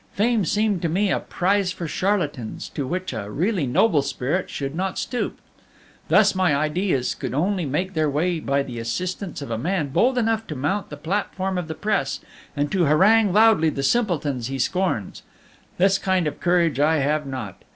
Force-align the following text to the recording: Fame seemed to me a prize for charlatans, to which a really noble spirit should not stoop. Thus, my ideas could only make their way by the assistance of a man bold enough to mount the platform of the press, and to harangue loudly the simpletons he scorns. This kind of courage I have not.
Fame 0.13 0.45
seemed 0.45 0.81
to 0.81 0.89
me 0.89 1.11
a 1.11 1.19
prize 1.19 1.71
for 1.71 1.87
charlatans, 1.87 2.69
to 2.69 2.87
which 2.87 3.13
a 3.13 3.29
really 3.29 3.67
noble 3.67 4.01
spirit 4.01 4.49
should 4.49 4.73
not 4.73 4.97
stoop. 4.97 5.37
Thus, 6.07 6.33
my 6.33 6.55
ideas 6.55 7.13
could 7.13 7.35
only 7.35 7.67
make 7.67 7.93
their 7.93 8.09
way 8.09 8.39
by 8.39 8.63
the 8.63 8.79
assistance 8.79 9.43
of 9.43 9.51
a 9.51 9.59
man 9.59 9.89
bold 9.89 10.17
enough 10.17 10.47
to 10.47 10.55
mount 10.55 10.89
the 10.89 10.97
platform 10.97 11.55
of 11.55 11.67
the 11.67 11.75
press, 11.75 12.19
and 12.55 12.71
to 12.71 12.85
harangue 12.85 13.31
loudly 13.31 13.69
the 13.69 13.83
simpletons 13.83 14.47
he 14.47 14.57
scorns. 14.57 15.21
This 15.77 15.99
kind 15.99 16.25
of 16.25 16.39
courage 16.39 16.79
I 16.79 16.97
have 16.97 17.27
not. 17.27 17.61